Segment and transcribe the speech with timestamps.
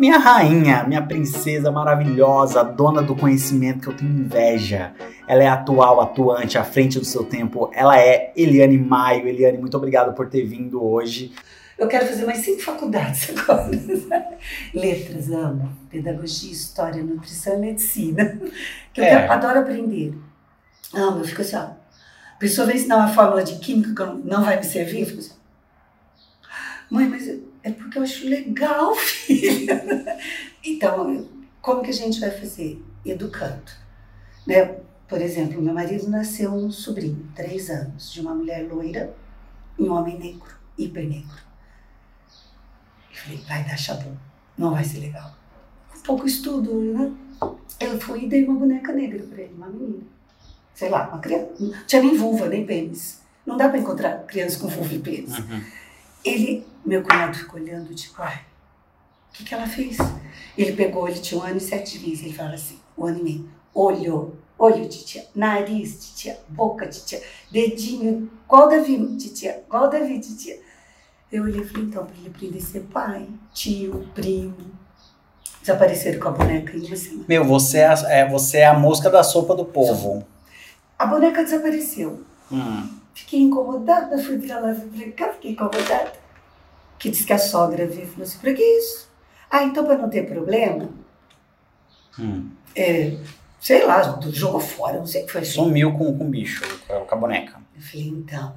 [0.00, 4.94] Minha rainha, minha princesa maravilhosa, dona do conhecimento que eu tenho inveja.
[5.28, 7.70] Ela é atual, atuante, à frente do seu tempo.
[7.74, 9.28] Ela é Eliane Maio.
[9.28, 11.32] Eliane, muito obrigado por ter vindo hoje.
[11.76, 13.70] Eu quero fazer mais cinco faculdades agora.
[14.72, 15.70] Letras, amo.
[15.90, 18.40] Pedagogia, História, Nutrição e Medicina.
[18.94, 19.10] Que eu É.
[19.10, 20.14] quero- adoro aprender.
[20.94, 21.60] Amo, eu fico assim, ó.
[21.60, 25.06] A pessoa vem ensinar uma fórmula de química que eu não- vai me servir, eu
[25.08, 25.34] fico assim.
[26.90, 27.28] Mãe, mas
[27.62, 29.82] é porque eu acho legal, filha.
[30.64, 31.28] Então,
[31.60, 32.82] como que a gente vai fazer?
[33.04, 33.70] Educando.
[34.46, 34.76] Né?
[35.08, 39.14] Por exemplo, meu marido nasceu um sobrinho, três anos, de uma mulher loira
[39.78, 41.38] e um homem negro, hiper negro.
[43.10, 44.16] Eu falei, vai dar chabu,
[44.56, 45.34] não vai ser legal.
[45.96, 47.12] Um pouco estudo, né?
[47.80, 50.02] Eu fui e dei uma boneca negra para ele, uma menina.
[50.74, 51.52] Sei lá, uma criança.
[51.58, 53.20] Não tinha nem vulva, nem pênis.
[53.44, 55.32] Não dá para encontrar criança com vulva e pênis.
[56.24, 58.40] Ele, meu cunhado ficou olhando, tipo, ai,
[59.30, 59.96] o que, que ela fez?
[60.56, 63.22] Ele pegou, ele tinha um ano e sete meses, ele falava assim, um ano e
[63.22, 69.88] meio, olho, olho, titia, nariz, titia, boca, titia, dedinho, igual o Davi, titia, igual o
[69.88, 70.58] Davi, titia.
[71.32, 74.56] Eu olhei e falei, então, para ele aprender a ser pai, tio, primo.
[75.60, 77.24] Desapareceram com a boneca em uma semana.
[77.28, 80.26] Meu, você é, a- é- você é a mosca da sopa do povo.
[80.98, 82.24] A boneca desapareceu.
[82.50, 82.88] Hum.
[83.14, 86.12] Fiquei incomodada, fui pra lá, pra cá, fiquei incomodada.
[87.00, 88.06] Que disse que a sogra e
[88.38, 89.10] pra que isso?
[89.50, 90.88] Ah, então para não ter problema,
[92.18, 92.50] Hum.
[92.76, 93.16] é,
[93.58, 95.44] sei lá, jogou fora, não sei o que foi.
[95.44, 97.58] Sumiu com, com o bicho, com a boneca.
[97.74, 98.54] Eu falei, então,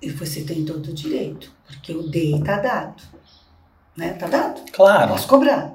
[0.00, 3.02] e você tem todo o direito, porque o dei tá dado.
[3.96, 4.12] Né?
[4.12, 4.70] Tá dado.
[4.70, 5.12] Claro.
[5.12, 5.74] Posso cobrar.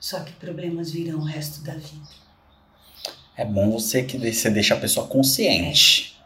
[0.00, 2.08] Só que problemas virão o resto da vida.
[3.36, 6.19] É bom você que você deixa a pessoa consciente.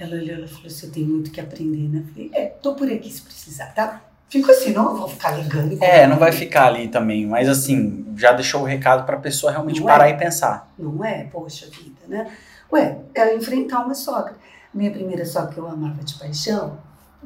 [0.00, 2.02] Ela olhou ela falou assim, eu tenho muito que aprender, né?
[2.06, 4.00] Eu falei, é, tô por aqui se precisar, tá?
[4.30, 5.82] Fico assim, não vou ficar ligando.
[5.82, 9.80] É, não vai ficar ali também, mas assim, já deixou o recado pra pessoa realmente
[9.80, 10.12] Não parar é?
[10.12, 10.72] e pensar.
[10.78, 11.24] Não é?
[11.24, 12.30] Poxa vida, né?
[12.72, 14.34] Ué, ela enfrentar uma sogra.
[14.72, 16.78] Minha primeira sogra que eu amava de paixão,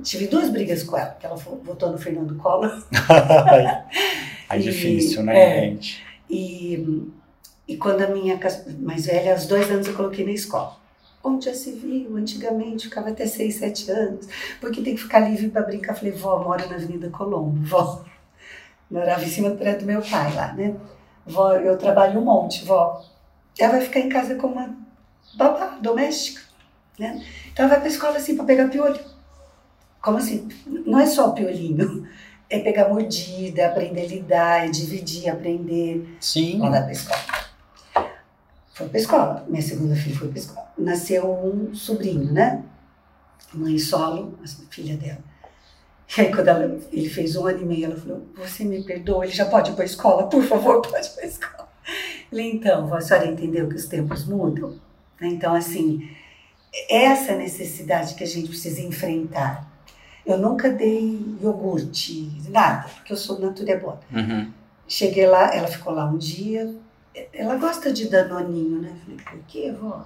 [0.03, 2.83] tive duas brigas com ela, que ela votou no Fernando Collor
[4.51, 5.61] É E- difícil, né, é.
[5.71, 6.03] gente?
[6.29, 7.07] e,
[7.69, 8.39] e quando a minha
[8.81, 10.77] mais velha, aos dois anos eu coloquei na escola.
[11.25, 14.29] Onde já se viu, antigamente ficava até seis, sete anos,
[14.61, 15.95] porque tem que ficar livre para brincar.
[15.95, 18.05] Falei, vó, mora na Avenida Colombo, vó.
[18.91, 20.77] Morava em cima do prédio do meu pai lá, né?
[21.27, 23.03] Vó, eu trabalho um monte, vó.
[23.59, 24.77] Ela vai ficar em casa como uma
[25.35, 26.43] babá doméstica,
[26.99, 27.25] né?
[27.51, 29.01] Então ela vai para escola assim para pegar piolho.
[30.03, 30.47] Como assim?
[30.67, 32.07] Não é só piolinho,
[32.51, 36.17] é pegar mordida, aprender a lidar, é dividir, aprender.
[36.21, 36.59] Sim.
[36.59, 37.44] Vai para escola.
[38.75, 39.45] Foi para escola.
[39.49, 40.73] Minha segunda filha foi para escola.
[40.77, 42.63] Nasceu um sobrinho, né?
[43.53, 45.19] Mãe solo, a filha dela.
[46.17, 49.25] E aí, quando ela- ele fez um ano e meio, ela falou: Você me perdoa,
[49.25, 50.29] ele já pode ir para a escola?
[50.29, 51.69] Por favor, pode ir para a escola.
[52.31, 54.71] Falei: Então, a senhora entendeu que os tempos mudam?
[55.21, 55.29] Né?
[55.29, 56.09] Então, assim,
[56.91, 59.71] essa necessidade que a gente precisa enfrentar.
[60.27, 64.01] Eu nunca dei iogurte, nada, porque eu sou natureba.
[64.13, 64.51] Uhum.
[64.89, 66.75] Cheguei lá, ela ficou lá um dia.
[67.33, 68.93] Ela gosta de danoninho, né?
[69.05, 70.05] Falei, por quê, vó?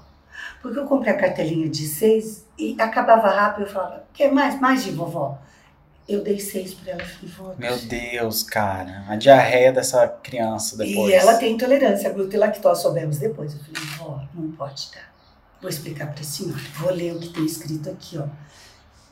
[0.61, 3.67] Porque eu comprei a cartelinha de seis e acabava rápido.
[3.67, 4.61] Eu falava, quer mais?
[4.61, 5.39] Mais de vovó?
[6.09, 7.05] Eu dei seis para ela.
[7.05, 7.55] Falei, vó.
[7.57, 9.05] Meu Deus, cara.
[9.09, 11.11] A diarreia dessa criança depois.
[11.11, 13.55] E ela tem intolerância a glúten e lactose, soubemos depois.
[13.55, 15.13] Eu falei, vó, não pode dar.
[15.61, 16.61] Vou explicar para a senhora.
[16.79, 18.27] Vou ler o que tem escrito aqui, ó.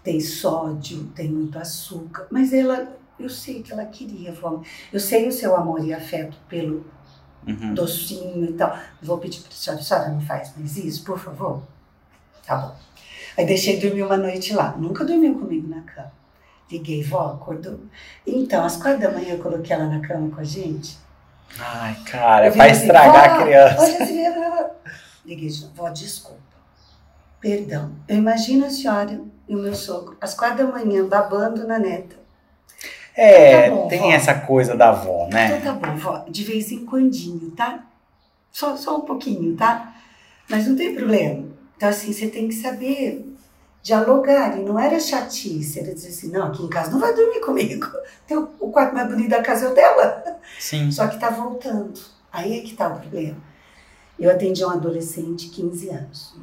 [0.03, 2.27] Tem sódio, tem muito açúcar.
[2.31, 4.63] Mas ela, eu sei que ela queria, vó.
[4.93, 6.85] Eu sei o seu amor e afeto pelo
[7.47, 7.75] Uhum.
[7.75, 8.77] docinho e tal.
[9.03, 11.63] Vou pedir para a senhora, a senhora não faz mais isso, por favor?
[12.45, 12.75] Tá bom.
[13.39, 14.75] Aí deixei dormir uma noite lá.
[14.77, 16.13] Nunca dormiu comigo na cama.
[16.71, 17.79] Liguei, vó, acordou.
[18.27, 20.99] Então, às quatro da manhã eu coloquei ela na cama com a gente.
[21.61, 23.83] Ai, cara, é pra assim, estragar "Vó, a criança.
[23.83, 24.71] Olha, vira.
[25.25, 26.41] Liguei, vó, desculpa.
[27.41, 27.93] Perdão.
[28.09, 32.17] Eu imagino a senhora e o meu sogro, às quatro da manhã, babando na neta.
[33.17, 34.13] É, Tá bom, tem vó.
[34.13, 35.59] essa coisa da avó, né?
[35.59, 37.87] Então tá bom, vó, de vez em quandinho, tá?
[38.53, 39.95] Só, só um pouquinho, tá?
[40.49, 41.45] Mas não tem problema.
[41.77, 43.37] Então, assim, você tem que saber
[43.87, 44.59] dialogar.
[44.59, 47.87] E não era chatice, era dizer assim, não, aqui em casa não vai dormir comigo.
[48.27, 50.41] Tem o, quarto mais bonito da casa é o dela.
[50.59, 50.91] Sim.
[50.91, 52.01] Só que tá voltando.
[52.33, 53.37] Aí é que tá o problema.
[54.19, 56.35] Eu atendi um adolescente, 15 anos,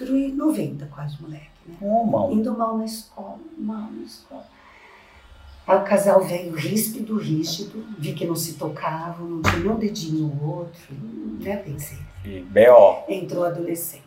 [0.00, 1.76] 1,90m quase, moleque, né?
[1.80, 2.32] Ô, mão.
[2.32, 4.46] Indo mal na escola, mal na escola.
[5.72, 10.28] Aí o casal veio ríspido, rígido, vi que não se tocavam, não tinha um dedinho
[10.28, 10.82] no outro,
[11.40, 11.56] né?
[11.56, 11.96] Pensei.
[12.26, 13.04] E B.O.
[13.08, 14.02] Entrou adolescente,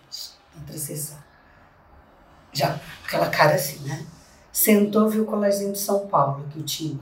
[0.59, 1.17] outra sessão.
[2.53, 4.05] Já aquela cara assim, né?
[4.51, 6.99] Sentou, viu o colarzinho de São Paulo que eu tinha.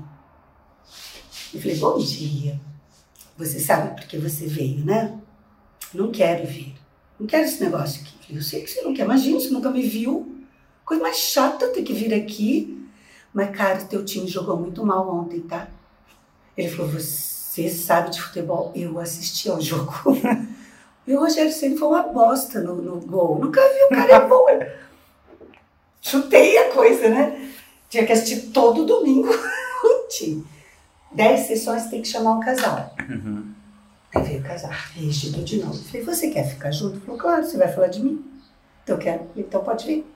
[1.54, 2.57] Eu falei, bom dia.
[3.38, 5.19] Você sabe por que você veio, né?
[5.94, 6.74] Não quero vir.
[7.19, 8.33] Não quero esse negócio aqui.
[8.33, 9.04] Eu sei que você não quer.
[9.04, 10.42] Imagina, você nunca me viu.
[10.86, 12.82] Coisa mais chata ter que vir aqui.
[13.33, 15.68] Mas, cara, teu time jogou muito mal ontem, tá?
[16.56, 18.71] Ele falou, você sabe de futebol?
[18.75, 19.94] Eu assisti ao jogo.
[21.06, 23.38] E o Rogério sempre foi uma bosta no, no gol.
[23.38, 24.45] Nunca vi o cara é bom.
[26.01, 27.51] Chutei a coisa, né?
[27.89, 29.27] Tinha que assistir todo domingo
[29.83, 30.45] o time.
[31.12, 32.95] Dez sessões tem que chamar um casal.
[33.09, 33.53] Uhum.
[34.15, 35.77] Aí veio o casal, rígido de novo.
[35.83, 37.01] Falei, você quer ficar junto?
[37.01, 38.24] Falou, claro, você vai falar de mim.
[38.83, 40.12] Então eu quero, então pode vir.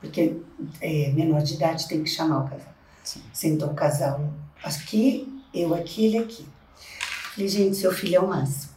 [0.00, 0.36] Porque
[0.80, 2.74] é, menor de idade tem que chamar o casal.
[3.04, 3.22] Sim.
[3.32, 4.32] Sentou o casal
[4.62, 6.46] aqui, eu aqui, ele aqui.
[7.34, 8.72] Falei, gente, seu filho é o máximo.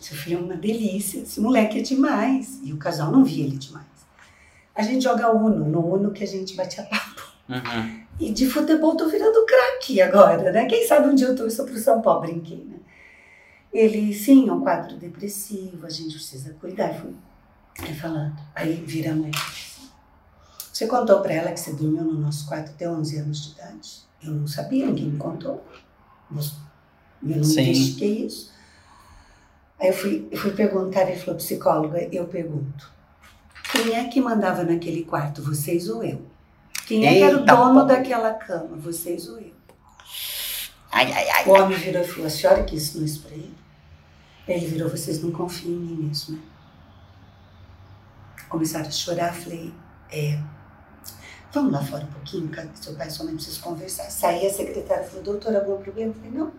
[0.00, 2.60] Seu filho é uma delícia, esse moleque é demais.
[2.62, 3.86] E o casal não via ele demais.
[4.74, 7.22] A gente joga Uno, no Uno que a gente bate a papo.
[7.48, 8.04] Uhum.
[8.20, 10.66] E de futebol tô virando craque agora, né?
[10.66, 12.76] Quem sabe um dia eu torço pro São Paulo, brinquei, né?
[13.72, 16.94] Ele, sim, é um quadro depressivo, a gente precisa cuidar.
[16.94, 17.14] Fui
[17.80, 18.36] aí falando.
[18.54, 19.30] Aí vira a mãe.
[20.78, 23.98] Você contou pra ela que você dormiu no nosso quarto até 11 anos de idade?
[24.22, 25.66] Eu não sabia, ninguém me contou.
[26.30, 26.36] Eu
[27.20, 27.62] não Sim.
[27.62, 28.52] investiguei isso.
[29.80, 32.92] Aí eu fui, eu fui perguntar, ele falou, psicóloga, eu pergunto.
[33.72, 36.24] Quem é que mandava naquele quarto, vocês ou eu?
[36.86, 37.86] Quem é que era o Eita, dono pô.
[37.86, 39.54] daquela cama, vocês ou eu?
[40.92, 41.44] Ai, ai, ai.
[41.48, 43.52] O homem virou e falou, a senhora que ensinou isso pra ele?
[44.46, 46.42] Ele virou, vocês não confiam em mim mesmo, né?
[48.48, 49.74] Começaram a chorar, falei,
[50.12, 50.38] é,
[51.52, 54.10] vamos lá fora um pouquinho, seu pai e sua mãe precisam conversar.
[54.10, 56.10] Saí, a secretária falou, doutora, algum problema?
[56.10, 56.52] Eu falei, não.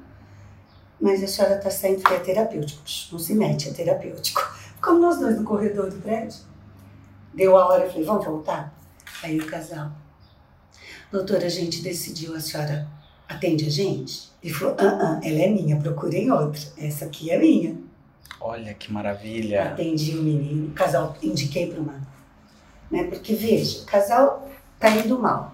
[1.00, 2.81] Mas a senhora está saindo, porque é terapêutico.
[3.12, 4.41] Não se mete, é terapêutico.
[4.75, 6.39] Ficamos nós dois no corredor do prédio.
[7.33, 8.74] Deu a hora, eu falei, vamos voltar?
[9.24, 9.91] Aí o casal,
[11.12, 12.88] doutora, a gente decidiu, a senhora
[13.27, 14.30] atende a gente?
[14.41, 16.62] Ele falou, ah, ah, ela é minha, procurem outra.
[16.77, 17.77] Essa aqui é minha.
[18.39, 19.74] Olha que maravilha.
[19.74, 22.01] Atendi o menino, o casal, indiquei para uma.
[22.89, 23.03] Né?
[23.03, 24.49] Porque, veja, o casal
[24.80, 25.54] tá indo mal.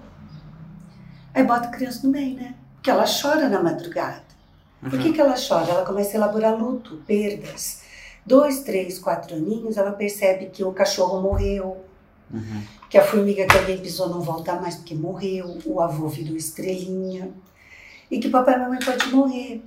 [1.34, 2.56] Aí bota a criança no meio, né?
[2.76, 4.24] Porque ela chora na madrugada.
[4.82, 5.72] Por que, que ela chora?
[5.72, 7.82] Ela começa a elaborar luto, perdas.
[8.26, 11.78] Dois, três, quatro aninhos, ela percebe que o cachorro morreu,
[12.32, 12.64] Uhum.
[12.90, 17.30] que a formiga que alguém pisou não volta mais porque morreu, o avô virou estrelinha,
[18.10, 19.64] e que papai e mamãe pode morrer.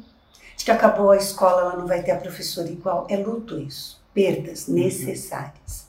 [0.57, 3.07] De que acabou a escola, ela não vai ter a professora igual.
[3.09, 5.88] É luto isso, perdas necessárias.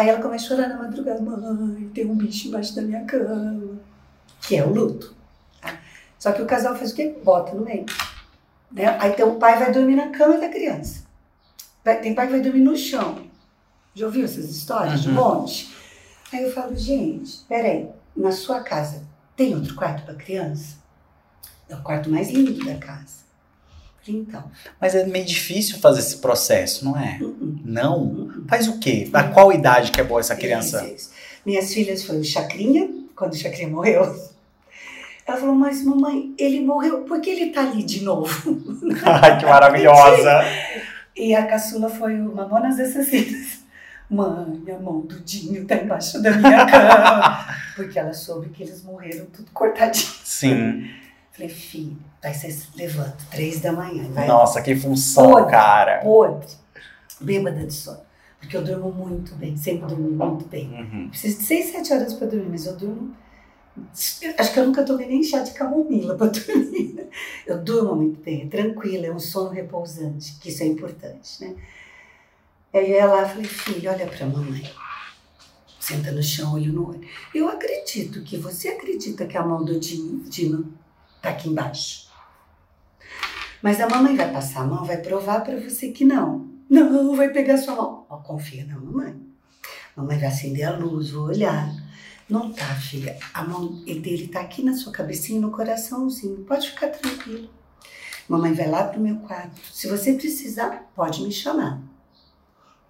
[0.00, 3.78] Aí ela começa a chorar na madrugada, mãe, tem um bicho embaixo da minha cama,
[4.40, 5.14] que é o luto.
[5.60, 5.78] tá?
[6.18, 7.14] Só que o casal faz o quê?
[7.22, 7.84] Bota no meio.
[8.72, 8.96] Né?
[8.98, 11.02] Aí tem o pai vai dormir na cama da criança.
[12.00, 13.26] Tem pai que vai dormir no chão.
[13.94, 15.16] Já ouviu essas histórias de Uhum.
[15.16, 15.70] monte?
[16.32, 19.02] Aí eu falo, gente, peraí, na sua casa
[19.36, 20.76] tem outro quarto para criança?
[21.68, 23.20] É o quarto mais lindo da casa.
[24.10, 24.44] Então,
[24.80, 27.18] Mas é meio difícil fazer esse processo, não é?
[27.20, 28.02] uh -uh, Não?
[28.02, 28.48] uh -uh.
[28.48, 29.08] Faz o quê?
[29.12, 30.84] A qual idade que é boa essa criança?
[30.84, 31.10] Isso, isso.
[31.44, 34.02] Minhas filhas foi o Chacrinha, quando o Chacrinha morreu.
[35.26, 38.60] Ela falou, mas mamãe, ele morreu, por que ele tá ali de novo?
[39.04, 40.42] Ai, que maravilhosa.
[41.16, 43.60] E a caçula foi o Mamonas Assassinas.
[44.10, 47.46] Mãe, a mão do Dinho tá embaixo da minha cama.
[47.76, 50.08] Porque ela soube que eles morreram tudo cortadinho.
[50.24, 50.90] Sim.
[51.32, 55.50] Falei, filho, aí você se levanta, três da manhã, vai Nossa, que função, Podre.
[55.50, 55.98] cara.
[56.00, 56.46] podre,
[57.20, 58.00] bêbada de sono.
[58.40, 60.68] Porque eu durmo muito bem, sempre dormi muito bem.
[60.72, 61.08] Uhum.
[61.10, 63.14] Preciso de seis, sete horas pra dormir, mas eu durmo.
[64.38, 66.94] Acho que eu nunca tomei nem chá de camomila pra dormir.
[66.94, 67.04] né?
[67.46, 71.54] Eu durmo muito bem, é tranquila, é um sono repousante, que isso é importante, né?
[72.72, 74.70] Aí eu ia lá e falei, filho, olha pra mamãe.
[75.78, 77.00] Senta no chão, olho no olho.
[77.34, 80.72] Eu acredito que você acredita que a mão do Dino
[81.20, 82.08] tá aqui embaixo.
[83.62, 86.48] Mas a mamãe vai passar a mão, vai provar pra você que não.
[86.68, 88.06] Não, vai pegar sua mão.
[88.08, 89.14] Ó, confia na mamãe.
[89.96, 91.68] Mamãe vai acender a luz, vou olhar.
[92.28, 93.18] Não tá, filha.
[93.34, 96.44] A mão dele tá aqui na sua cabecinha, no coraçãozinho.
[96.44, 97.50] Pode ficar tranquilo.
[98.28, 99.60] Mamãe vai lá pro meu quarto.
[99.72, 101.82] Se você precisar, pode me chamar.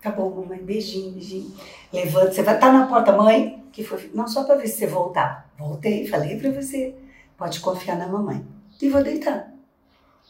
[0.03, 0.63] Tá bom, mamãe.
[0.63, 1.53] Beijinho, beijinho.
[1.91, 2.33] Levanta.
[2.33, 3.65] Você vai estar na porta, mãe?
[3.73, 4.11] Que foi?
[4.15, 5.51] Não, só pra ver se você voltar.
[5.59, 6.95] Voltei, falei pra você.
[7.41, 8.45] Pode confiar na mamãe.
[8.83, 9.51] E vou deitar.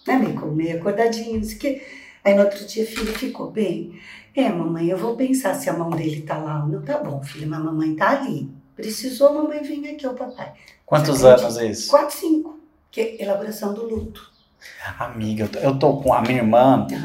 [0.07, 1.83] Né, meio, meio acordadinho, não sei o quê.
[2.25, 3.99] Aí no outro dia, filho, ficou bem?
[4.33, 6.83] É, mamãe, eu vou pensar se a mão dele tá lá ou não.
[6.83, 8.49] Tá bom, filho, mas a mamãe tá ali.
[8.77, 10.53] Precisou, a mamãe vem aqui, o papai.
[10.87, 11.91] Quantos anos isso?
[11.91, 12.61] Quatro, cinco.
[12.93, 14.31] Que é elaboração do luto.
[14.97, 17.03] Amiga, eu tô, eu tô com a minha irmã, Aham.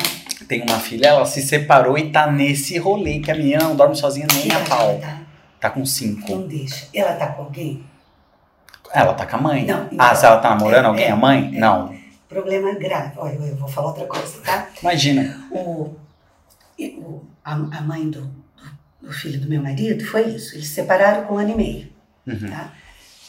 [0.47, 3.95] tem uma filha, ela se separou e tá nesse rolê que a menina não dorme
[3.95, 4.99] sozinha nem a pau.
[4.99, 5.21] tá?
[5.59, 6.29] Tá com cinco.
[6.31, 6.87] Não deixa.
[6.93, 7.83] Ela tá com alguém?
[8.99, 9.65] Ela tá com a mãe.
[9.65, 11.05] Não, então- ah, se ela tá namorando É, alguém?
[11.05, 11.51] é, a mãe?
[11.55, 11.59] é.
[11.59, 11.95] Não.
[12.29, 13.13] problema grave.
[13.17, 14.67] Olha, eu vou falar outra coisa, tá?
[14.81, 15.47] Imagina.
[15.51, 15.95] O,
[16.79, 18.29] o, a, a mãe do,
[19.01, 20.55] do, filho do meu marido foi isso.
[20.55, 21.87] Eles se separaram com um ano e meio,
[22.27, 22.49] Uhum.
[22.49, 22.71] tá?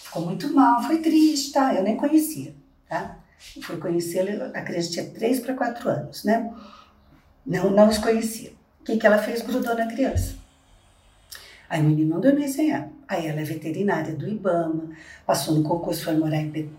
[0.04, 1.74] Ficou muito mal, foi triste, tá?
[1.74, 2.54] Eu nem conhecia,
[2.88, 3.16] tá?
[3.54, 6.50] Eu fui conhecê-la, a criança tinha 3 para 4 anos, né?
[7.46, 8.52] Não, não os conhecia.
[8.80, 9.42] O que, que ela fez?
[9.42, 10.34] Grudou na criança.
[11.68, 12.88] Aí o menino não dormia sem ela.
[13.08, 14.90] Aí ela é veterinária do Ibama,
[15.24, 16.70] passou no concurso, foi morar em Pe-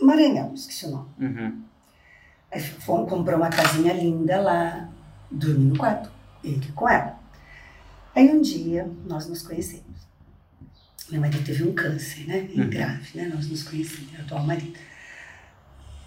[0.00, 1.08] Maranhão, esqueci o nome.
[1.18, 1.62] Uhum.
[2.52, 4.88] Aí fomos, comprou uma casinha linda lá,
[5.30, 6.10] dormi no quarto,
[6.44, 7.18] ele com ela.
[8.14, 9.84] Aí um dia nós nos conhecemos.
[11.10, 12.48] Meu marido teve um câncer, né?
[12.52, 12.68] E Uhum.
[12.70, 13.30] grave, né?
[13.34, 14.78] Nós nos conhecemos, meu atual marido.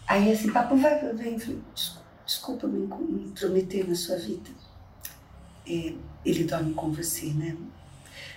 [0.08, 2.86] Aí esse papo vai, vem, eu falei, "Des- desculpa me
[3.26, 4.50] intrometer na sua vida.
[5.68, 5.94] É,
[6.26, 7.56] ele dorme com você, né?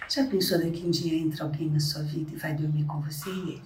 [0.08, 3.28] Já pensou daqui um dia entra alguém na sua vida e vai dormir com você
[3.28, 3.62] e ele?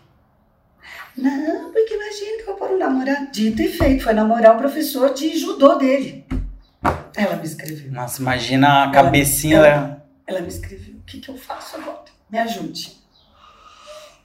[1.16, 3.30] Não, porque imagina que eu vou um namorado.
[3.30, 6.24] Dito e feito, foi namorar o professor de judô dele.
[7.14, 7.92] Ela me escreveu.
[7.92, 9.56] Nossa, imagina a cabecinha.
[9.58, 12.04] ela- Ela me escreveu: o que, que eu faço agora?
[12.30, 12.96] Me ajude.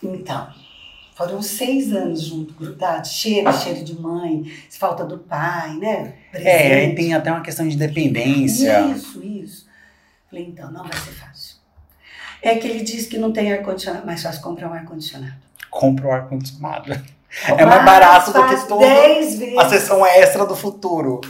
[0.01, 0.53] Então,
[1.15, 6.15] foram seis anos juntos, grudados, cheiro, cheiro de mãe, falta do pai, né?
[6.33, 6.95] É, aí Presente.
[6.95, 8.81] tem até uma questão de dependência.
[8.91, 9.67] Isso, isso.
[10.29, 11.54] Falei, então, não vai ser fácil.
[12.45, 15.33] É que ele diz que não tem ar-condicionado, mas fácil comprar um ar-condicionado.
[15.71, 16.93] Compra o ar-condicionado.
[17.47, 19.57] É mais barato do que vezes.
[19.57, 21.21] A sessão extra do futuro.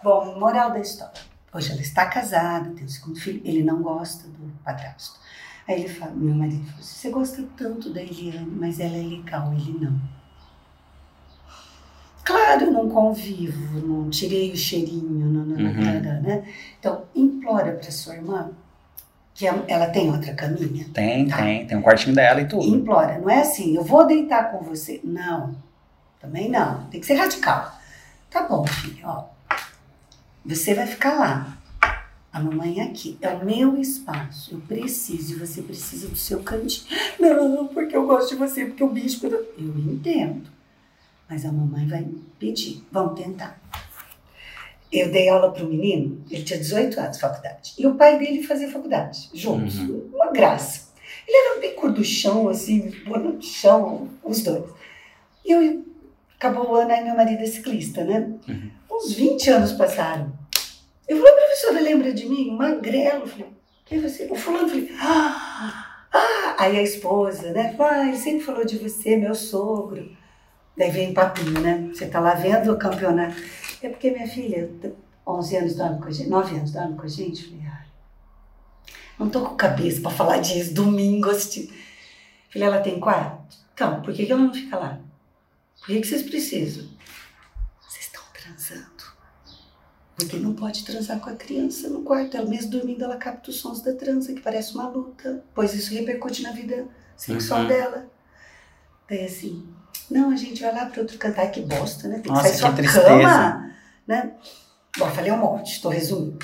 [0.00, 1.20] Bom, moral da história.
[1.52, 5.18] Hoje ela está casada, tem um segundo filho, ele não gosta do padrasto.
[5.66, 9.02] Aí ele fala, meu marido falou assim, você gosta tanto da Eliane, mas ela é
[9.02, 10.00] legal, ele não.
[12.24, 16.22] Claro, eu não convivo, não tirei o cheirinho, não, não, Uhum.
[16.22, 16.44] né?
[16.78, 18.50] Então, implora para sua irmã,
[19.40, 21.38] que a- ela tem outra caminha, Tem, Tá.
[21.38, 21.66] tem.
[21.66, 22.62] Tem um quartinho dela e tudo.
[22.62, 23.18] implora.
[23.18, 25.00] Não é assim, eu vou deitar com você.
[25.02, 25.56] Não,
[26.20, 26.84] também não.
[26.88, 27.72] Tem que ser radical.
[28.30, 29.24] Tá bom, filho, ó.
[30.44, 31.56] Você vai ficar lá.
[32.30, 33.16] A mamãe é aqui.
[33.22, 34.54] É o meu espaço.
[34.54, 36.86] Eu preciso e você precisa do seu cantinho.
[37.18, 39.26] Não, porque eu gosto de você, porque o bicho.
[39.26, 40.50] Eu entendo.
[41.28, 42.06] Mas a mamãe vai
[42.38, 42.86] pedir.
[42.92, 43.58] Vamos tentar.
[44.92, 47.74] Eu dei aula para o menino, ele tinha 18 anos, faculdade.
[47.78, 49.78] E o pai dele fazia faculdade, juntos.
[50.12, 50.90] Uma graça.
[51.26, 54.64] Ele era bem cor do chão, assim, no chão, os dois.
[55.44, 55.84] E eu,
[56.36, 58.32] acabou o ano, aí meu marido é ciclista, né?
[58.48, 58.70] Uhum.
[58.90, 60.32] Uns 20 anos passaram.
[61.08, 62.56] Eu falei, professora, lembra de mim?
[62.56, 63.20] Magrelo.
[63.20, 63.46] Eu falei,
[63.84, 64.28] quem é você?
[64.30, 64.64] O fulano.
[64.64, 66.54] Eu falei, ah, ah.
[66.58, 67.74] Aí a esposa, né?
[67.76, 70.10] Falou, ah, ele sempre falou de você, meu sogro.
[70.76, 71.90] Daí vem papinho, né?
[71.92, 73.34] Você tá lá vendo o campeonato.
[73.82, 74.70] É porque minha filha,
[75.26, 77.44] 11 anos dorme com a gente, 9 anos dorme com a gente.
[77.44, 77.86] Falei, ai,
[79.18, 81.72] não tô com cabeça pra falar disso, domingo assistir.
[82.52, 83.56] Falei, ela tem quarto?
[83.74, 85.00] Então, por que, que ela não fica lá?
[85.78, 86.86] Por que, que vocês precisam?
[87.80, 88.90] Vocês estão transando.
[90.16, 92.36] Porque não pode transar com a criança no quarto.
[92.36, 95.42] Ela mesmo dormindo, ela capta os sons da transa, que parece uma luta.
[95.54, 97.68] Pois isso repercute na vida sexual Uhum.
[97.68, 98.06] dela.
[99.08, 99.66] Daí assim,
[100.10, 101.38] não, a gente vai lá para outro canto.
[101.38, 102.14] Ai, que bosta, né?
[102.14, 103.04] Tem que Nossa, sair que sua tristeza.
[103.06, 103.70] cama.
[104.06, 104.32] Né?
[104.98, 106.38] Bom, falei um monte, estou resumindo.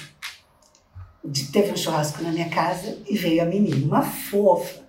[1.24, 4.84] De- Teve um churrasco na minha casa e veio a menina, uma fofa.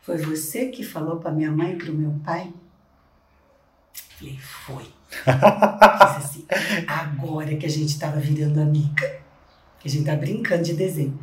[0.00, 2.52] Foi você que falou para minha mãe e para o meu pai?
[4.18, 4.84] Falei, foi.
[5.10, 6.46] Fiz assim,
[6.86, 9.20] agora que a gente estava virando amiga,
[9.78, 11.18] que a gente tá brincando de desenho.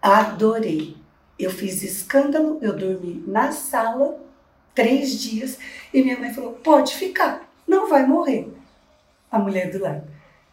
[0.00, 0.96] Adorei.
[1.38, 4.18] Eu fiz escândalo, eu dormi na sala
[4.74, 5.58] três dias
[5.92, 8.52] e minha mãe falou: pode ficar, não vai morrer.
[9.30, 10.02] A mulher do lado.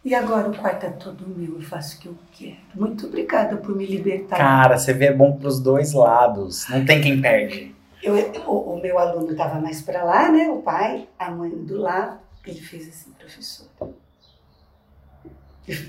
[0.06, 2.58] E agora o quarto é todo meu, eu faço o que eu quero.
[2.76, 4.38] Muito obrigada por me libertar.
[4.38, 6.66] Cara, você vê é bom pros dois lados.
[6.70, 7.76] Não tem quem perde.
[8.02, 10.50] Eu, o, o meu aluno estava mais para lá, né?
[10.50, 12.20] O pai, a mãe do lado.
[12.46, 13.68] Ele fez assim, professor.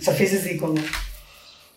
[0.00, 0.74] Só fez assim como.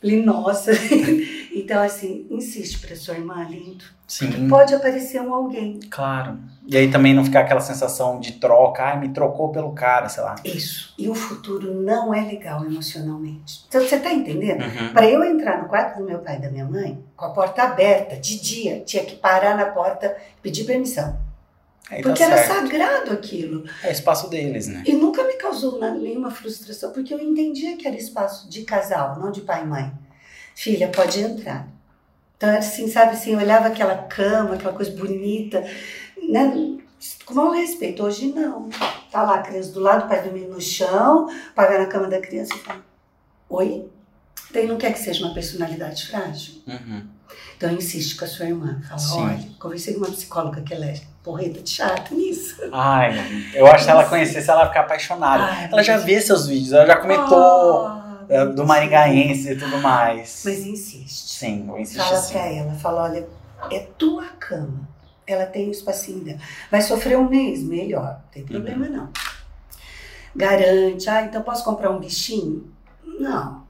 [0.01, 0.72] Falei, nossa.
[1.53, 3.86] então, assim, insiste para sua irmã, lindo.
[4.08, 5.79] Sim, Pode aparecer um alguém.
[5.89, 6.38] claro.
[6.67, 8.84] E aí também não ficar aquela sensação de troca.
[8.84, 10.36] Ai, me trocou pelo cara, sei lá.
[10.43, 10.93] Isso.
[10.98, 13.65] E o futuro não é legal emocionalmente.
[13.67, 14.63] Então, você tá entendendo?
[14.63, 14.93] Uhum.
[14.93, 17.63] Para eu entrar no quarto do meu pai e da minha mãe, com a porta
[17.63, 21.17] aberta, de dia, tinha que parar na porta e pedir permissão.
[21.91, 23.65] Aí tá Porque era sagrado aquilo.
[23.83, 24.81] É espaço deles, né?
[24.88, 29.29] E nunca me causou nenhuma frustração, porque eu entendia que era espaço de casal, não
[29.29, 29.91] de pai e mãe.
[30.55, 31.67] Filha, pode entrar.
[32.38, 35.62] Então, era assim, sabe assim, eu olhava aquela cama, aquela coisa bonita,
[36.29, 36.77] né?
[37.25, 38.03] Com maior respeito.
[38.03, 38.69] Hoje não.
[39.12, 42.21] Tá lá a criança do lado, o pai dormindo no chão, vai na cama da
[42.21, 42.81] criança e fala,
[43.50, 43.89] oi?
[44.53, 46.55] Daí não quer que seja uma personalidade frágil.
[46.65, 47.05] Uhum.
[47.57, 48.81] Então insiste com a sua irmã.
[48.88, 49.21] Fala, Sim.
[49.21, 52.56] olha, conversei com uma psicóloga que ela é porreta de chata nisso.
[52.72, 53.16] Ai,
[53.54, 55.44] eu acho que se ela conhecesse, ela ia ficar apaixonada.
[55.44, 59.78] Ai, ela já vê seus vídeos, ela já comentou Ah, é, do Maringaense e tudo
[59.80, 60.42] mais.
[60.46, 61.30] Mas insiste.
[61.38, 62.34] Sim, vou insistir Fala sim.
[62.34, 63.28] pra ela, fala, olha,
[63.72, 64.90] é tua cama.
[65.28, 66.40] Ela tem o espacinho dela.
[66.70, 68.20] Vai sofrer um mês, melhor.
[68.24, 68.92] Não tem problema Uhum.
[68.92, 69.10] não.
[70.36, 72.72] Garante, ah, então posso comprar um bichinho?
[73.20, 73.62] Não.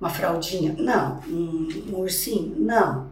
[0.00, 0.74] Uma fraldinha?
[0.78, 1.20] Não.
[1.28, 2.56] Um, um ursinho?
[2.58, 3.06] Não.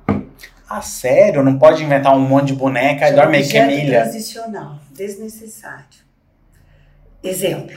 [0.70, 1.42] Ah, sério?
[1.42, 4.02] Não pode inventar um monte de boneca e dorme que é milha?
[4.02, 5.84] transicional, desnecessário.
[7.22, 7.76] Exemplo.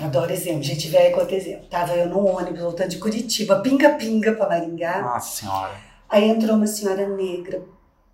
[0.00, 0.62] Adoro exemplo.
[0.62, 1.66] Gente, velho, conta exemplo.
[1.70, 5.00] Tava eu num ônibus voltando de Curitiba, pinga-pinga pra Maringá.
[5.00, 5.72] Nossa senhora.
[6.08, 7.62] Aí entrou uma senhora negra,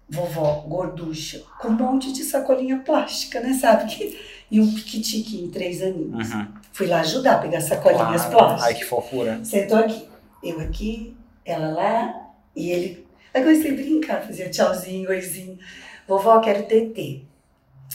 [0.08, 3.52] vovó, gorducha, com um monte de sacolinha plástica, né?
[3.54, 3.86] Sabe?
[3.92, 4.18] Que,
[4.50, 6.32] e um piquitiquinho, três aninhos.
[6.32, 6.46] Uhum.
[6.72, 8.30] Fui lá ajudar a pegar sacolinhas Claro.
[8.30, 8.64] plásticas.
[8.64, 9.40] Ai, que fofura.
[9.44, 10.08] Sentou aqui,
[10.42, 12.14] eu aqui, ela lá,
[12.56, 13.03] e ele.
[13.34, 15.58] Aí comecei a brincar, fazia tchauzinho, oizinho.
[16.06, 17.24] Vovó, quero TT.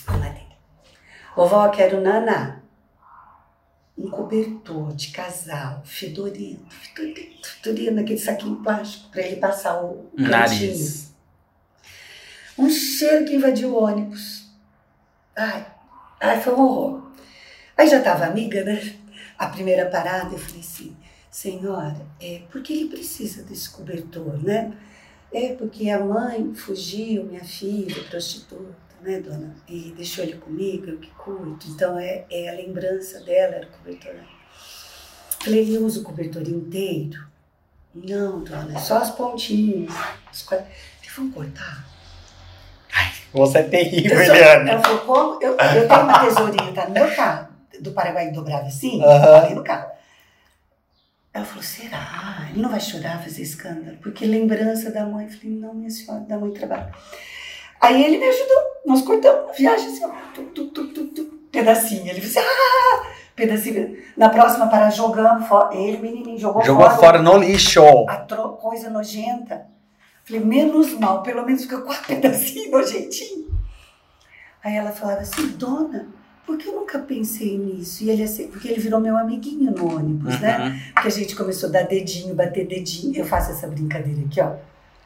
[0.06, 0.58] Madeira.
[1.34, 2.62] Vovó, quero naná.
[3.98, 10.30] Um cobertor de casal, fedorento, fedorento, fedorento, naquele saquinho plástico, para ele passar o cantinho.
[10.30, 11.14] Nariz.
[12.58, 14.50] Um cheiro que invadiu o ônibus.
[15.36, 15.66] Ai,
[16.20, 17.12] ai, foi um horror.
[17.78, 18.96] Aí já estava amiga, né?
[19.38, 20.96] A primeira parada, eu falei assim,
[21.32, 24.78] senhora, é porque ele precisa desse cobertor, né?
[25.32, 29.56] É porque a mãe fugiu, minha filha, prostituta, né, dona?
[29.68, 31.58] E deixou ele comigo, eu que cuido.
[31.68, 34.16] Então é, é a lembrança dela, era o cobertor.
[35.42, 37.24] Falei, ele usa o cobertor inteiro?
[37.94, 39.94] Não, dona, é só as pontinhas.
[40.30, 40.68] As quadras.
[40.98, 41.86] Falei, vamos cortar?
[43.32, 44.70] Você é terrível, sou- Eliane.
[44.72, 45.44] Ela falou, como?
[45.44, 47.48] Eu, eu tenho uma tesourinha, tá no meu carro,
[47.80, 49.36] do Paraguai dobrava assim, Aham.
[49.46, 49.92] ali no carro.
[51.34, 52.48] Ela falou, será?
[52.50, 53.98] Ele não vai chorar, fazer escândalo?
[54.02, 55.26] Porque lembrança da mãe.
[55.26, 56.92] Eu falei, não, minha senhora, da mãe trabalha.
[57.80, 62.08] Aí ele me ajudou, nós cortamos a viagem assim, ó, tu, tu, tu, pedacinho.
[62.10, 63.06] Ele disse, ah,
[63.36, 63.98] pedacinho.
[64.18, 65.76] Na próxima parada, jogamos fora.
[65.76, 67.82] Ele, menininho, jogou, Jogou fora no lixo.
[68.08, 68.18] a
[68.60, 69.68] coisa nojenta.
[70.26, 73.50] Falei, menos mal, pelo menos fica quatro pedacinhos nojentinhos.
[74.64, 76.10] Aí ela falava assim, dona,
[76.50, 78.04] por que eu nunca pensei nisso?
[78.04, 80.58] E ele assim, porque ele virou meu amiguinho no ônibus, né?
[80.60, 80.94] Uhum.
[80.94, 83.16] Porque a gente começou a dar dedinho, bater dedinho.
[83.16, 84.54] Eu faço essa brincadeira aqui, ó.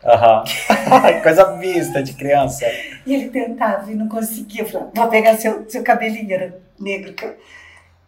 [0.06, 0.44] Aham.
[1.22, 2.66] Coisa vista de criança.
[3.06, 4.62] E ele tentava e não conseguia.
[4.62, 7.14] Eu falei, vou pegar seu, seu cabelinho, era negro.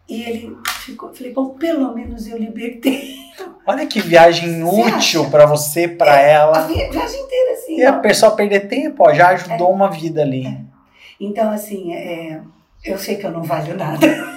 [0.08, 3.16] E ele ficou, falei, bom, pelo menos eu libertei.
[3.66, 6.60] Olha que viagem útil pra você, pra A ela.
[6.66, 7.76] vi- viagem inteira, assim.
[7.78, 8.00] E a ó.
[8.00, 10.58] pessoa perder tempo, ó, já ajudou uma vida ali.
[11.20, 12.40] Então, assim, é,
[12.86, 14.06] eu sei que eu não valho nada.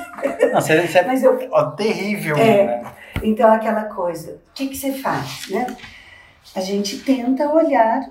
[0.52, 2.66] Não, você, você é Mas eu ó, terrível, É.
[2.66, 2.92] né?
[3.24, 5.78] Então, aquela coisa, o que, que você faz, né?
[6.56, 8.10] A gente tenta olhar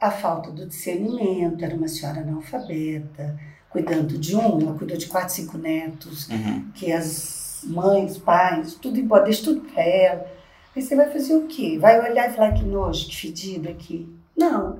[0.00, 1.62] a falta do discernimento.
[1.64, 6.70] Era uma senhora analfabeta, cuidando de um, ela cuidou de quatro, cinco netos, Uhum.
[6.74, 10.26] que as mães, pais, tudo embora, deixa tudo para ela.
[10.74, 11.78] Aí você vai fazer o quê?
[11.78, 14.08] Vai olhar e falar que nojo, que fedido aqui?
[14.36, 14.78] Não.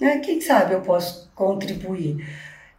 [0.00, 0.18] Né?
[0.18, 2.26] Quem sabe eu posso contribuir.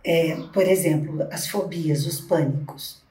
[0.03, 3.01] É, por exemplo, as fobias, os pânicos.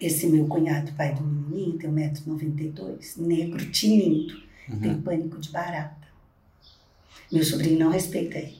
[0.00, 4.34] Esse meu cunhado, pai do menininho, tem 1,92m, negro, tinindo,
[4.80, 5.02] tem Uhum.
[5.02, 6.08] pânico de barata.
[7.30, 8.58] Meu sobrinho não respeita ele.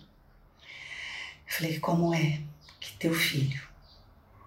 [1.46, 2.40] Eu falei, como é
[2.78, 3.60] que teu filho,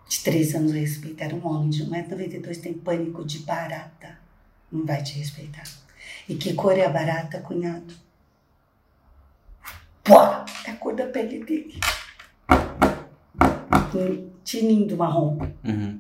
[0.07, 4.17] de 3 anos, vai respeitar um homem de 1,92m, tem pânico de barata?
[4.71, 5.63] Não vai te respeitar.
[6.29, 7.93] E que cor é a barata, cunhado?
[10.03, 10.13] Pô,
[10.65, 11.79] é a cor da pele dele.
[13.95, 15.38] Um tinindo marrom.
[15.63, 15.99] Uhum.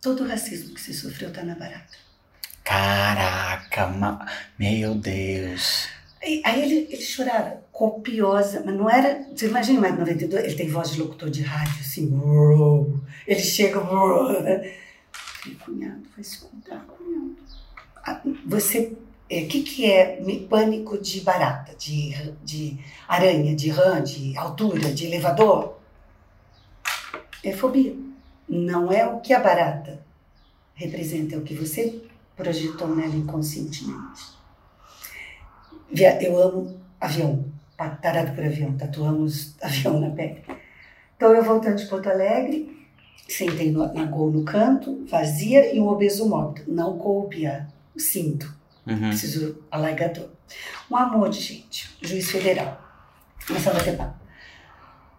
[0.00, 1.96] Todo o racismo que você sofreu tá na barata.
[2.62, 4.26] Caraca, ma-
[4.58, 5.88] meu Deus.
[6.22, 9.26] Aí, aí ele, ele chorava, copiosa, mas não era.
[9.34, 12.12] Você imagina, mais 92, ele tem voz de locutor de rádio, assim.
[12.12, 13.00] "Uou".
[13.26, 13.78] Ele chega.
[13.80, 14.74] "Uou", né?
[15.12, 17.36] Falei, cunhado, vai se cuidar, cunhado.
[18.04, 18.92] Ah, Você.
[19.30, 25.04] O que, que é pânico de barata, de, de aranha, de rã, de altura, de
[25.06, 25.77] elevador?
[27.44, 27.94] É fobia.
[28.48, 30.00] Não é o que a barata
[30.74, 32.02] representa, é o que você
[32.36, 34.22] projetou nela inconscientemente.
[36.20, 37.44] Eu amo avião,
[38.02, 40.42] tarado por avião, tatuamos avião na pele.
[41.16, 42.76] Então eu voltando de Porto Alegre,
[43.28, 46.72] sentei no, na gol no canto, vazia e um obeso mórbido.
[46.72, 49.08] Não coube a- o cinto, Uhum.
[49.10, 50.28] preciso alargador.
[50.90, 52.80] Um amor de gente, juiz federal.
[53.46, 54.18] Começava a bater papo.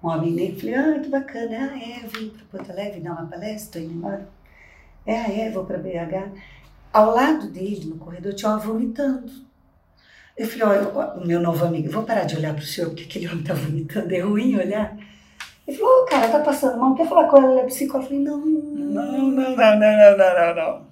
[0.02, 1.72] Um homem negro, falei, ah, que bacana.
[1.72, 4.30] Ah, é, eu vim para Porto Alegre dar uma palestra, estou indo embora.
[5.06, 6.32] É, ah, é, vou para BH.
[6.94, 9.32] Ao lado dele, no corredor, tinha uma vomitando.
[10.38, 13.28] Eu falei, olha, meu novo amigo, vou parar de olhar para o senhor, porque aquele
[13.28, 14.96] homem está vomitando, é ruim olhar.
[15.68, 17.52] Ele falou, oh, cara, tá passando mal, quer falar com ela?
[17.52, 18.06] Ela é psicóloga.
[18.06, 18.46] Eu falei, não.
[18.46, 20.90] Não, não, não, não, não, não, não.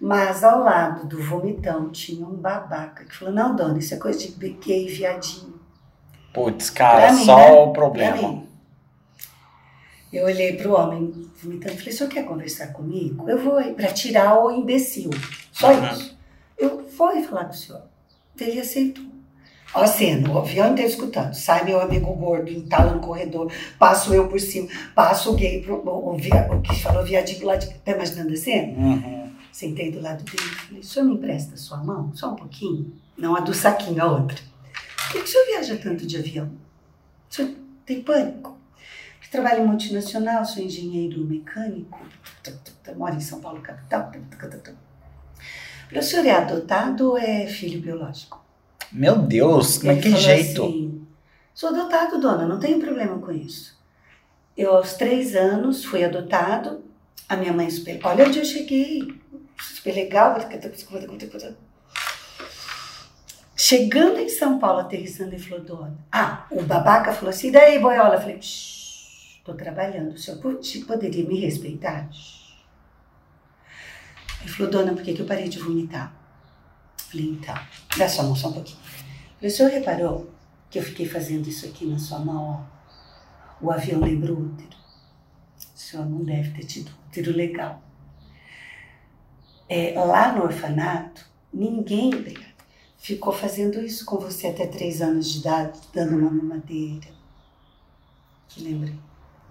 [0.00, 4.18] Mas ao lado do vomitão tinha um babaca que falou, não, dona, isso é coisa
[4.18, 5.49] de gay viadinho.
[6.32, 7.50] Putz, cara, mim, só né?
[7.52, 8.42] o problema.
[10.12, 11.12] Eu olhei pro homem
[11.42, 13.28] vomitando e falei, o senhor quer conversar comigo?
[13.28, 15.10] Eu vou aí pra tirar o imbecil.
[15.52, 15.92] Só Uhum.
[15.92, 16.18] isso.
[16.58, 17.82] Eu vou falar com o senhor.
[18.40, 19.04] Ele aceitou.
[19.72, 21.32] Ó cena, o avião inteiro escutando.
[21.34, 24.66] Sai meu amigo gordo, entala no corredor, passo eu por cima,
[24.96, 27.72] passo o gay, pro, o, o, via, o que falou viadinho lá de...
[27.74, 28.72] Tá imaginando a cena?
[28.76, 29.30] Uhum.
[29.52, 32.10] Sentei do lado dele e falei, o senhor me empresta a sua mão?
[32.14, 32.92] Só um pouquinho?
[33.16, 34.38] Não a do saquinho, a outra.
[35.10, 36.52] Por que, que o senhor viaja tanto de avião?
[37.28, 37.50] O senhor
[37.84, 38.56] tem pânico?
[39.20, 41.98] Eu trabalho em multinacional, sou engenheiro mecânico,
[42.96, 44.12] moro em São Paulo, capital.
[45.92, 48.40] O senhor é adotado ou é filho biológico?
[48.92, 50.62] Meu Deus, mas que jeito.
[50.62, 51.04] assim,
[51.52, 53.76] sou adotado, dona, não tenho problema com isso.
[54.56, 56.84] Eu, aos três anos, fui adotado.
[57.28, 57.98] A minha mãe super.
[58.04, 59.12] Olha onde eu cheguei.
[59.58, 60.36] Super legal.
[63.62, 65.94] Chegando em São Paulo, aterrissando em Flodona.
[66.10, 68.14] Ah, o babaca falou assim: daí, boiola?
[68.14, 70.14] Eu falei: estou trabalhando.
[70.14, 72.08] O senhor pod- poderia me respeitar?
[74.40, 76.10] Ele falou: dona, por que, que eu parei de vomitar?
[77.00, 77.54] Eu falei: então,
[77.98, 78.78] dá sua mão só um pouquinho.
[79.36, 80.30] Falei: o senhor reparou
[80.70, 82.66] que eu fiquei fazendo isso aqui na sua mão?
[83.60, 83.66] Ó?
[83.66, 84.74] O avião lembra o útero.
[85.74, 87.82] O senhor não deve ter tido útero legal.
[89.68, 92.10] É, lá no orfanato, ninguém
[93.00, 97.08] ficou fazendo isso com você até três anos de idade, dando uma mamadeira.
[98.58, 98.92] Lembra?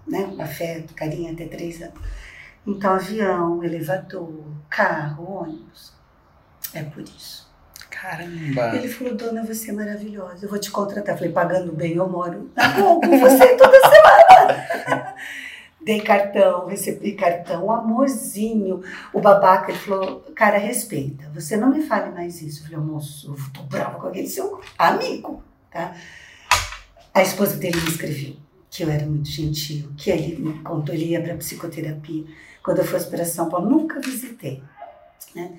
[0.06, 0.34] Né?
[0.38, 2.00] Afeto, carinho até três anos.
[2.66, 5.92] Então, avião, elevador, carro, ônibus.
[6.72, 7.50] É por isso.
[7.90, 8.76] Caramba.
[8.76, 11.16] Ele falou, dona, você é maravilhosa, eu vou te contratar.
[11.16, 15.14] Falei, pagando bem, eu moro na rua com você toda semana.
[15.82, 18.82] Dei cartão, recebi cartão, amorzinho.
[19.14, 22.60] O babaca, ele falou, cara, respeita, você não me fale mais isso.
[22.64, 25.94] Eu falei, moço, eu tô brava com aquele seu amigo, tá?
[27.14, 28.36] A esposa dele me escreveu
[28.70, 32.24] que eu era muito gentil, que ele me contou, ele ia para psicoterapia.
[32.62, 34.62] Quando eu fosse para São Paulo, nunca visitei.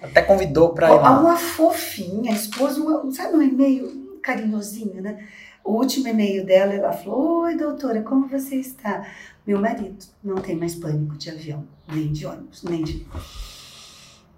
[0.02, 1.20] Até convidou pra ir Uma, lá.
[1.20, 5.26] uma fofinha, a esposa, uma, sabe um e-mail carinhosinho, né?
[5.63, 9.06] O último e-mail dela, ela falou: Oi, doutora, como você está?
[9.45, 13.06] Meu marido não tem mais pânico de avião, nem de ônibus, nem de.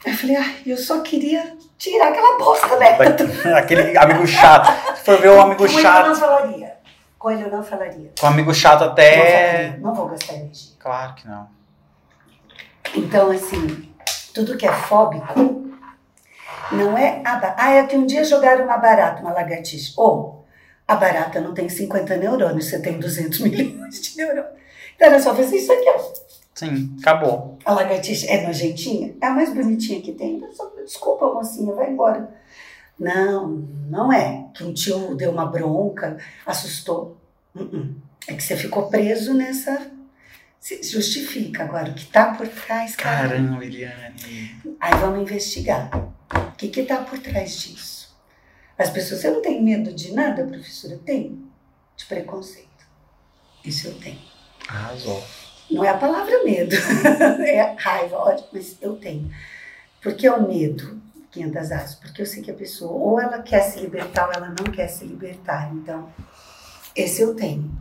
[0.05, 3.05] Eu falei: Ai, eu só queria tirar aquela bosta dela.
[3.57, 4.95] Aquele amigo chato.
[4.97, 6.15] Se for ver o amigo Com ele eu não chato.
[6.19, 6.73] falaria.
[7.17, 8.12] Com ele eu não falaria.
[8.19, 9.15] Com amigo chato Não até.
[9.17, 9.79] falaria.
[9.81, 10.73] Não vou gastar energia.
[10.77, 11.47] Claro que não.
[12.95, 13.89] Então, assim,
[14.33, 15.63] tudo que é fóbico
[16.73, 19.93] não é Ah, é que um dia jogaram uma barata, uma lagartixa.
[19.97, 20.42] Ou
[20.88, 24.54] a barata não tem 50 neurônios, você tem 200 milhões de neurônios.
[24.96, 26.13] Então era só fazer isso aqui, ó.
[26.54, 27.58] Sim, acabou.
[27.65, 30.36] A lagartixa é nojentinha, é a mais bonitinha que tem.
[30.36, 32.30] Então, desculpa, mocinha, vai embora.
[33.00, 37.17] Não, não é que um tio deu uma bronca, assustou.
[37.56, 37.96] Uh-uh.
[38.28, 39.91] É que você ficou preso nessa.
[40.60, 43.30] Se justifica agora o que tá por trás, cara.
[43.30, 44.56] Caramba, Eliane.
[44.80, 45.89] Aí vamos investigar.
[45.93, 48.03] O que está por trás disso?
[48.84, 51.00] As pessoas, você não tem medo de nada, professora?
[51.06, 51.41] Tem.
[51.96, 52.67] De preconceito.
[53.63, 54.19] Isso eu tenho.
[54.67, 55.24] Arrasou.
[55.72, 56.76] Não é a palavra medo,
[57.41, 59.32] é raiva, ódio, mas eu tenho.
[60.02, 61.96] Por que o medo, 500 asas?
[61.96, 64.88] Porque eu sei que a pessoa, ou ela quer se libertar, ou ela não quer
[64.88, 65.72] se libertar.
[65.74, 66.10] Então,
[66.93, 67.72] esse eu tenho.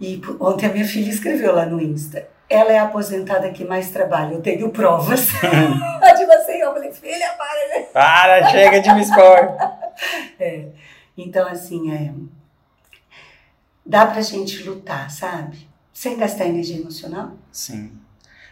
[0.00, 2.28] E ontem a minha filha escreveu lá no Insta.
[2.50, 5.28] Ela é a aposentada que mais trabalha, eu tenho provas.
[5.30, 7.86] de você, eu falei, filha, para, né?
[7.92, 9.56] Para, chega de me expor.
[10.38, 10.68] É.
[11.16, 12.12] Então, assim, é,
[13.84, 15.68] dá pra gente lutar, sabe?
[15.92, 17.36] Sem gastar energia emocional.
[17.52, 17.92] Sim.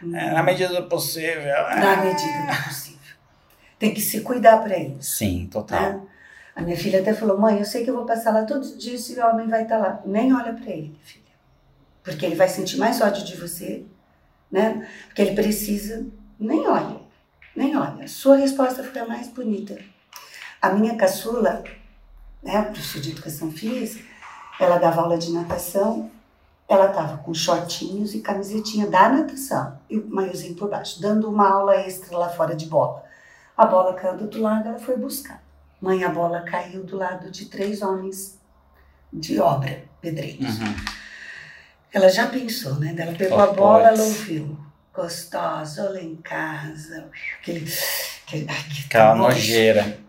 [0.01, 1.43] É, na medida do possível.
[1.43, 2.99] Na medida do possível.
[3.77, 5.17] Tem que se cuidar para isso.
[5.17, 5.81] Sim, total.
[5.81, 6.01] Né?
[6.55, 8.77] A minha filha até falou: mãe, eu sei que eu vou passar lá todos os
[8.77, 10.01] dias e o homem vai estar lá.
[10.05, 11.21] Nem olha para ele, filha.
[12.03, 13.85] Porque ele vai sentir mais ódio de você,
[14.51, 14.87] né?
[15.07, 16.05] Porque ele precisa.
[16.39, 16.99] Nem olha.
[17.55, 18.07] Nem olha.
[18.07, 19.77] Sua resposta foi a mais bonita.
[20.61, 21.63] A minha caçula,
[22.43, 24.05] né, professor de educação física,
[24.59, 26.11] ela dava aula de natação,
[26.69, 31.49] ela estava com shortinhos e camisetinha da natação e o maiozinho por baixo, dando uma
[31.49, 33.03] aula extra lá fora de bola.
[33.57, 35.41] A bola caiu do outro lado, ela foi buscar.
[35.81, 38.37] Mãe, a bola caiu do lado de três homens
[39.11, 40.59] de obra, pedreiros.
[40.59, 40.75] Uhum.
[41.91, 42.95] Ela já pensou, né?
[42.97, 44.57] Ela pegou Oh, a bola, ela ouviu.
[44.93, 47.09] Gostosa, olha em casa.
[47.39, 47.69] Aquele,
[48.25, 49.35] aquele, ai, que Aquela nojo.
[49.35, 49.99] nojeira.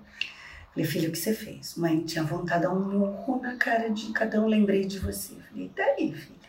[0.72, 1.74] Falei, filho, o que você fez?
[1.76, 5.34] Mãe, tinha vontade de um murro na cara de cada um, lembrei de você.
[5.50, 6.42] Falei, daí, filha?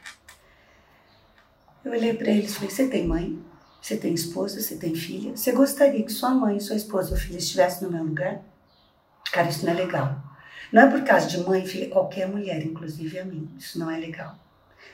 [1.83, 3.43] Eu olhei para ele e falei: Você tem mãe?
[3.81, 4.61] Você tem esposa?
[4.61, 5.35] Você tem filha?
[5.35, 8.41] Você gostaria que sua mãe, sua esposa ou filha estivessem no meu lugar?
[9.31, 10.23] Cara, isso não é legal.
[10.71, 13.49] Não é por causa de mãe, filha, qualquer mulher, inclusive a mim.
[13.59, 14.39] Isso não é legal.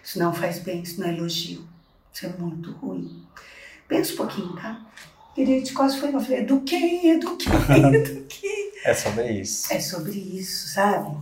[0.03, 1.67] Isso não faz bem, isso não é elogio.
[2.11, 3.23] Isso é muito ruim.
[3.87, 4.83] Pensa um pouquinho, tá?
[5.37, 8.71] Ele de foi, eu falei, que, do que, do que?
[8.83, 9.73] É sobre isso.
[9.73, 11.17] É sobre isso, sabe?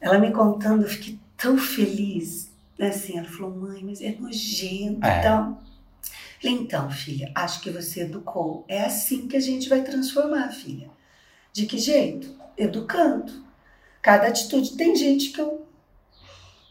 [0.00, 2.50] Ela me contando, eu fiquei tão feliz.
[2.78, 2.88] Né?
[2.88, 5.20] Assim, ela falou, mãe, mas é nojento e É.
[5.20, 5.62] tal.
[6.40, 8.64] Falei, então, filha, acho que você educou.
[8.68, 10.90] É assim que a gente vai transformar, filha.
[11.52, 12.34] De que jeito?
[12.58, 13.32] Educando.
[14.02, 14.76] Cada atitude.
[14.76, 15.66] Tem gente que eu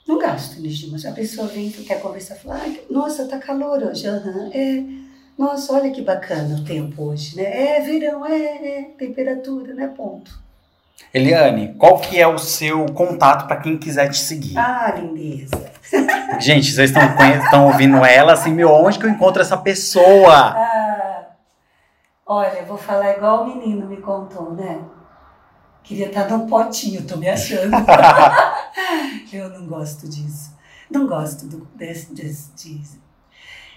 [0.07, 3.81] não gasto energia, mas a pessoa vem que quer conversar, fala, Ai, nossa, tá calor
[3.81, 4.05] hoje.
[4.07, 4.83] Aham, é.
[5.37, 7.77] Nossa, olha que bacana o tempo hoje, né?
[7.77, 9.87] É verão, é, é temperatura, né?
[9.95, 10.45] Ponto.
[11.13, 14.57] Eliane, qual que é o seu contato para quem quiser te seguir?
[14.57, 15.71] Ah, lindeza.
[16.39, 20.33] Gente, vocês estão ouvindo ela assim, meu, onde que eu encontro essa pessoa?
[20.33, 21.25] Ah,
[22.25, 24.79] olha, eu vou falar igual o menino me contou, né?
[25.83, 27.71] Queria estar num potinho, tô me achando.
[29.31, 30.55] eu não gosto disso.
[30.89, 33.04] Não gosto do, desse, desse, disso.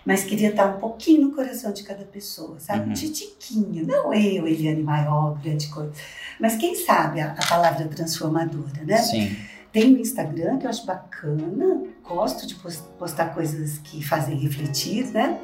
[0.08, 2.84] Mas queria estar um pouquinho no coração de cada pessoa, sabe?
[2.84, 2.90] Uhum.
[2.90, 3.86] Um titiquinho.
[3.86, 5.92] Não eu, Eliane maior, grande coisa.
[6.40, 8.96] Mas quem sabe a, a palavra transformadora, né?
[8.96, 9.36] Sim.
[9.70, 15.04] Tem o Instagram, que eu acho bacana, gosto de pos- postar coisas que fazem refletir,
[15.12, 15.38] né?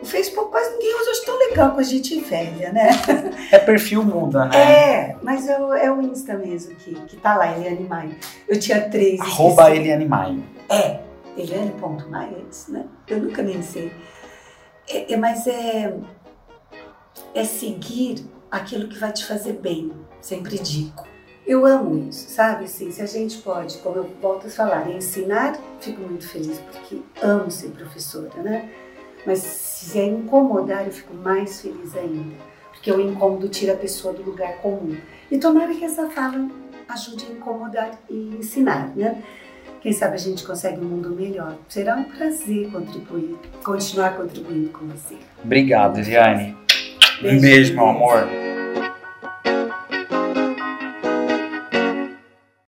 [0.00, 2.90] O Facebook quase ninguém usa, acho tão legal com a gente velha, né?
[3.50, 4.56] É perfil muda, né?
[4.56, 8.16] É, mas é o, é o Insta mesmo que, que tá lá, Eliane Maia.
[8.48, 9.20] Eu tinha três.
[9.20, 9.80] Arroba esqueci.
[9.80, 10.42] Eliane Maio.
[10.68, 11.00] É,
[11.36, 12.86] Eliane.maia, é isso, né?
[13.06, 13.92] Eu nunca nem sei.
[14.88, 15.96] É, é, mas é,
[17.34, 21.04] é seguir aquilo que vai te fazer bem, sempre digo.
[21.46, 22.64] Eu amo isso, sabe?
[22.64, 27.02] Assim, se a gente pode, como eu volto a falar, ensinar, fico muito feliz porque
[27.20, 28.70] amo ser professora, né?
[29.26, 32.36] Mas se é incomodar, eu fico mais feliz ainda.
[32.72, 34.96] Porque o incômodo tira a pessoa do lugar comum.
[35.30, 36.48] E tomara que essa fala
[36.88, 39.22] ajude a incomodar e ensinar, né?
[39.82, 41.56] Quem sabe a gente consegue um mundo melhor.
[41.68, 45.16] Será um prazer contribuir, continuar contribuindo com você.
[45.44, 46.56] Obrigado, Eliane.
[47.24, 48.28] Um Beijo, meu amor.